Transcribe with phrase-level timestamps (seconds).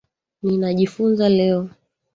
[0.43, 1.69] ninajifunza leo